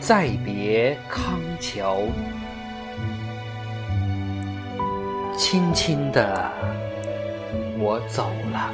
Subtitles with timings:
[0.00, 1.98] 再别康桥，
[5.36, 6.50] 轻轻的
[7.78, 8.72] 我走了，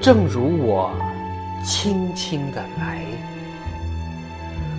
[0.00, 0.90] 正如我
[1.62, 3.02] 轻轻的来。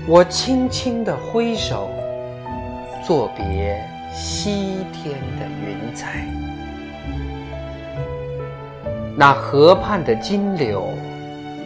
[0.07, 1.91] 我轻轻的挥手，
[3.05, 3.79] 作别
[4.11, 6.25] 西天的云彩。
[9.15, 10.89] 那河畔的金柳，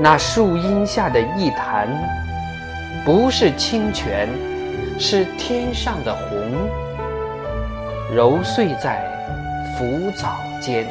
[0.00, 1.88] 那树荫下的一潭，
[3.04, 4.28] 不是清泉，
[4.98, 6.50] 是天上的虹，
[8.14, 9.04] 揉碎在
[9.76, 10.86] 浮藻间，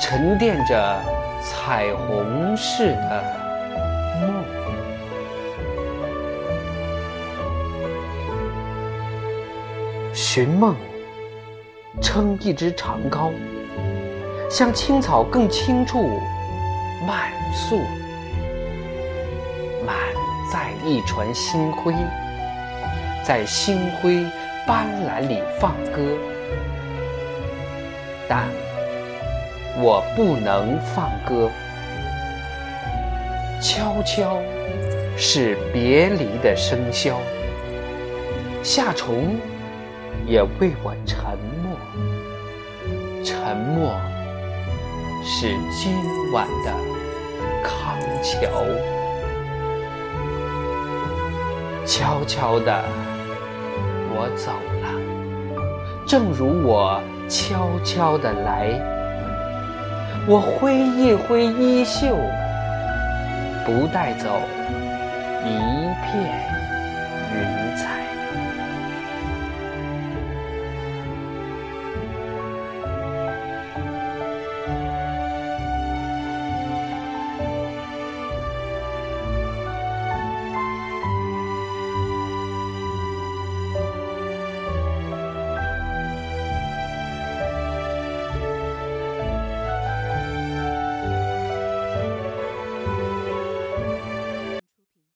[0.00, 1.00] 沉淀着
[1.42, 3.24] 彩虹似的
[4.20, 4.44] 梦。
[10.12, 10.76] 寻梦，
[12.00, 13.32] 撑一支长篙，
[14.48, 16.20] 向青草更青处
[17.06, 17.80] 慢速。
[19.86, 19.96] 满
[20.52, 21.94] 载一船星辉，
[23.22, 24.24] 在星辉
[24.66, 26.16] 斑斓里放歌，
[28.28, 28.48] 但
[29.76, 31.50] 我不能放歌。
[33.60, 34.38] 悄悄
[35.16, 37.14] 是别离的笙箫，
[38.62, 39.36] 夏虫
[40.26, 41.22] 也为我沉
[41.62, 41.76] 默。
[43.22, 43.98] 沉默
[45.24, 45.94] 是今
[46.32, 46.72] 晚的
[48.24, 48.48] 桥。
[51.84, 52.82] 悄悄的，
[54.16, 54.88] 我走了，
[56.06, 56.98] 正如我
[57.28, 58.70] 悄悄的来。
[60.26, 62.16] 我挥一挥衣袖，
[63.66, 64.40] 不带走
[65.44, 65.48] 一
[66.00, 66.40] 片
[67.34, 68.13] 云彩。